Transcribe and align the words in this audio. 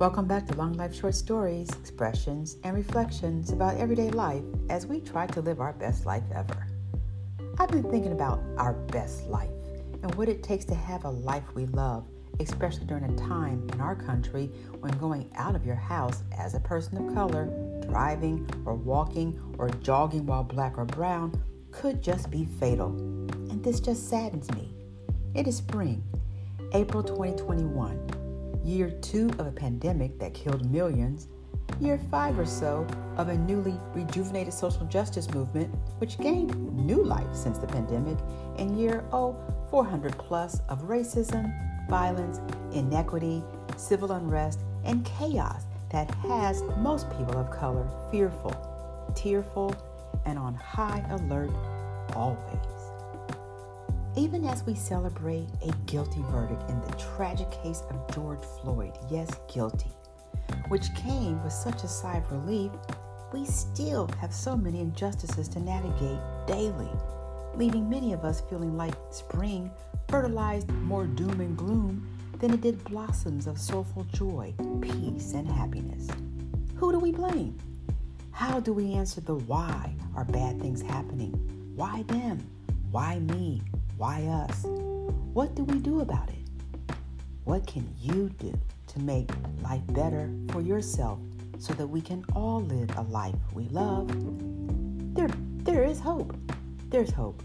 Welcome 0.00 0.24
back 0.24 0.46
to 0.46 0.54
Long 0.54 0.72
Life 0.78 0.94
Short 0.94 1.14
Stories, 1.14 1.68
expressions, 1.78 2.56
and 2.64 2.74
reflections 2.74 3.52
about 3.52 3.76
everyday 3.76 4.08
life 4.08 4.42
as 4.70 4.86
we 4.86 4.98
try 4.98 5.26
to 5.26 5.42
live 5.42 5.60
our 5.60 5.74
best 5.74 6.06
life 6.06 6.22
ever. 6.34 6.66
I've 7.58 7.68
been 7.68 7.82
thinking 7.82 8.12
about 8.12 8.40
our 8.56 8.72
best 8.72 9.26
life 9.26 9.50
and 10.02 10.14
what 10.14 10.30
it 10.30 10.42
takes 10.42 10.64
to 10.64 10.74
have 10.74 11.04
a 11.04 11.10
life 11.10 11.44
we 11.54 11.66
love, 11.66 12.06
especially 12.40 12.86
during 12.86 13.04
a 13.04 13.16
time 13.18 13.68
in 13.74 13.80
our 13.82 13.94
country 13.94 14.46
when 14.78 14.96
going 14.96 15.30
out 15.36 15.54
of 15.54 15.66
your 15.66 15.76
house 15.76 16.22
as 16.38 16.54
a 16.54 16.60
person 16.60 16.96
of 16.96 17.14
color, 17.14 17.50
driving 17.86 18.48
or 18.64 18.76
walking 18.76 19.38
or 19.58 19.68
jogging 19.68 20.24
while 20.24 20.44
black 20.44 20.78
or 20.78 20.86
brown 20.86 21.30
could 21.72 22.00
just 22.00 22.30
be 22.30 22.46
fatal. 22.46 22.88
And 23.50 23.62
this 23.62 23.80
just 23.80 24.08
saddens 24.08 24.50
me. 24.52 24.72
It 25.34 25.46
is 25.46 25.58
spring, 25.58 26.02
April 26.72 27.02
2021 27.02 28.19
year 28.70 28.90
two 29.02 29.28
of 29.38 29.46
a 29.46 29.52
pandemic 29.52 30.18
that 30.18 30.32
killed 30.32 30.70
millions, 30.70 31.28
year 31.80 31.98
five 32.10 32.38
or 32.38 32.46
so 32.46 32.86
of 33.16 33.28
a 33.28 33.36
newly 33.36 33.74
rejuvenated 33.94 34.54
social 34.54 34.86
justice 34.86 35.28
movement, 35.30 35.74
which 35.98 36.18
gained 36.18 36.54
new 36.74 37.02
life 37.02 37.34
since 37.34 37.58
the 37.58 37.66
pandemic, 37.66 38.16
and 38.58 38.78
year 38.78 39.04
oh, 39.12 39.36
400 39.70 40.16
plus 40.18 40.60
of 40.68 40.82
racism, 40.82 41.52
violence, 41.88 42.40
inequity, 42.72 43.42
civil 43.76 44.12
unrest, 44.12 44.60
and 44.84 45.04
chaos 45.04 45.64
that 45.90 46.12
has 46.16 46.62
most 46.78 47.10
people 47.10 47.36
of 47.36 47.50
color 47.50 47.88
fearful, 48.10 48.54
tearful, 49.16 49.74
and 50.26 50.38
on 50.38 50.54
high 50.54 51.04
alert 51.10 51.50
always. 52.14 52.79
Even 54.16 54.44
as 54.44 54.64
we 54.64 54.74
celebrate 54.74 55.46
a 55.62 55.72
guilty 55.86 56.22
verdict 56.30 56.68
in 56.68 56.80
the 56.80 57.06
tragic 57.16 57.48
case 57.62 57.82
of 57.90 58.14
George 58.14 58.40
Floyd, 58.60 58.98
yes, 59.08 59.30
guilty, 59.52 59.92
which 60.68 60.92
came 60.96 61.42
with 61.44 61.52
such 61.52 61.84
a 61.84 61.88
sigh 61.88 62.16
of 62.16 62.32
relief, 62.32 62.72
we 63.32 63.44
still 63.44 64.08
have 64.20 64.34
so 64.34 64.56
many 64.56 64.80
injustices 64.80 65.46
to 65.48 65.60
navigate 65.60 66.18
daily, 66.48 66.90
leaving 67.54 67.88
many 67.88 68.12
of 68.12 68.24
us 68.24 68.42
feeling 68.50 68.76
like 68.76 68.94
spring 69.10 69.70
fertilized 70.08 70.68
more 70.70 71.06
doom 71.06 71.40
and 71.40 71.56
gloom 71.56 72.04
than 72.40 72.52
it 72.52 72.62
did 72.62 72.82
blossoms 72.84 73.46
of 73.46 73.60
soulful 73.60 74.04
joy, 74.12 74.52
peace, 74.80 75.34
and 75.34 75.46
happiness. 75.46 76.08
Who 76.74 76.90
do 76.90 76.98
we 76.98 77.12
blame? 77.12 77.56
How 78.32 78.58
do 78.58 78.72
we 78.72 78.94
answer 78.94 79.20
the 79.20 79.36
why 79.36 79.94
are 80.16 80.24
bad 80.24 80.60
things 80.60 80.82
happening? 80.82 81.32
Why 81.76 82.02
them? 82.04 82.40
Why 82.90 83.20
me? 83.20 83.62
Why 84.00 84.22
us? 84.48 84.64
What 85.34 85.54
do 85.54 85.62
we 85.64 85.78
do 85.78 86.00
about 86.00 86.30
it? 86.30 86.94
What 87.44 87.66
can 87.66 87.86
you 88.00 88.30
do 88.38 88.58
to 88.86 88.98
make 88.98 89.30
life 89.60 89.82
better 89.88 90.32
for 90.52 90.62
yourself 90.62 91.18
so 91.58 91.74
that 91.74 91.86
we 91.86 92.00
can 92.00 92.24
all 92.34 92.62
live 92.62 92.88
a 92.96 93.02
life 93.02 93.34
we 93.52 93.64
love? 93.64 94.08
There, 95.14 95.28
there 95.64 95.84
is 95.84 96.00
hope. 96.00 96.34
There's 96.88 97.10
hope. 97.10 97.42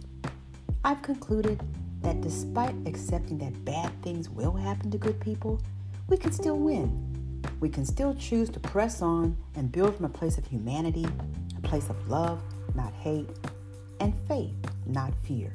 I've 0.85 1.01
concluded 1.01 1.61
that 1.99 2.21
despite 2.21 2.73
accepting 2.85 3.37
that 3.39 3.65
bad 3.65 3.91
things 4.01 4.29
will 4.29 4.53
happen 4.53 4.89
to 4.91 4.97
good 4.97 5.19
people, 5.19 5.61
we 6.07 6.15
can 6.15 6.31
still 6.31 6.57
win. 6.57 7.43
We 7.59 7.67
can 7.67 7.85
still 7.85 8.15
choose 8.15 8.49
to 8.51 8.61
press 8.61 9.01
on 9.01 9.35
and 9.57 9.73
build 9.73 9.97
from 9.97 10.05
a 10.05 10.09
place 10.09 10.37
of 10.37 10.45
humanity, 10.47 11.05
a 11.57 11.61
place 11.67 11.89
of 11.89 12.09
love, 12.09 12.41
not 12.73 12.93
hate, 12.93 13.27
and 13.99 14.13
faith, 14.29 14.55
not 14.85 15.11
fear. 15.27 15.51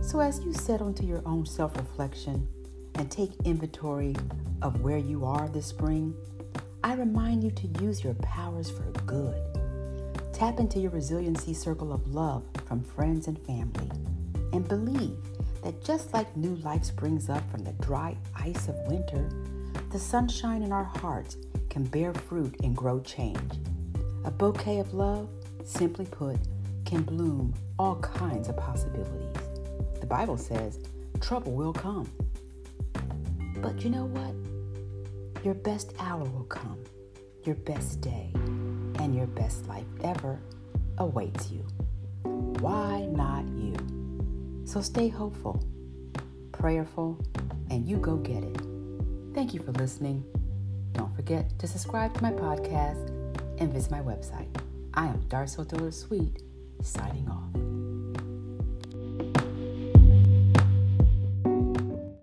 So, 0.00 0.20
as 0.20 0.44
you 0.44 0.52
settle 0.52 0.88
into 0.88 1.04
your 1.04 1.22
own 1.26 1.46
self 1.46 1.76
reflection 1.76 2.46
and 2.94 3.10
take 3.10 3.32
inventory 3.44 4.14
of 4.62 4.80
where 4.80 4.98
you 4.98 5.24
are 5.24 5.48
this 5.48 5.66
spring, 5.66 6.14
I 6.84 6.94
remind 6.94 7.42
you 7.42 7.50
to 7.50 7.66
use 7.82 8.04
your 8.04 8.14
powers 8.14 8.70
for 8.70 8.84
good. 9.06 9.36
Tap 10.32 10.60
into 10.60 10.78
your 10.78 10.90
resiliency 10.90 11.54
circle 11.54 11.92
of 11.92 12.14
love 12.14 12.44
from 12.66 12.82
friends 12.82 13.26
and 13.26 13.38
family, 13.46 13.90
and 14.52 14.68
believe 14.68 15.16
that 15.64 15.84
just 15.84 16.12
like 16.14 16.36
new 16.36 16.54
life 16.56 16.84
springs 16.84 17.28
up 17.28 17.42
from 17.50 17.64
the 17.64 17.72
dry 17.84 18.16
ice 18.36 18.68
of 18.68 18.76
winter, 18.86 19.28
the 19.90 19.98
sunshine 19.98 20.62
in 20.62 20.72
our 20.72 20.84
hearts 20.84 21.36
can 21.70 21.84
bear 21.84 22.14
fruit 22.14 22.54
and 22.62 22.76
grow 22.76 23.00
change. 23.00 23.52
A 24.24 24.30
bouquet 24.30 24.78
of 24.78 24.94
love, 24.94 25.28
simply 25.64 26.06
put, 26.06 26.36
can 26.84 27.02
bloom 27.02 27.52
all 27.78 27.96
kinds 27.96 28.48
of 28.48 28.56
possibilities. 28.56 29.35
The 30.06 30.14
Bible 30.14 30.36
says 30.36 30.78
trouble 31.20 31.50
will 31.50 31.72
come. 31.72 32.08
But 33.56 33.82
you 33.82 33.90
know 33.90 34.04
what? 34.04 35.44
Your 35.44 35.54
best 35.54 35.94
hour 35.98 36.22
will 36.22 36.44
come, 36.44 36.78
your 37.42 37.56
best 37.56 38.02
day, 38.02 38.30
and 39.00 39.16
your 39.16 39.26
best 39.26 39.66
life 39.66 39.88
ever 40.04 40.38
awaits 40.98 41.50
you. 41.50 41.66
Why 42.22 43.06
not 43.10 43.48
you? 43.48 43.74
So 44.64 44.80
stay 44.80 45.08
hopeful, 45.08 45.60
prayerful, 46.52 47.18
and 47.70 47.84
you 47.84 47.96
go 47.96 48.14
get 48.14 48.44
it. 48.44 48.60
Thank 49.34 49.54
you 49.54 49.60
for 49.60 49.72
listening. 49.72 50.24
Don't 50.92 51.16
forget 51.16 51.58
to 51.58 51.66
subscribe 51.66 52.14
to 52.14 52.22
my 52.22 52.30
podcast 52.30 53.08
and 53.58 53.72
visit 53.72 53.90
my 53.90 54.02
website. 54.02 54.56
I 54.94 55.06
am 55.06 55.20
Darcel 55.22 55.66
Dillard 55.66 55.94
Suite, 55.94 56.44
signing 56.80 57.28
off. 57.28 57.55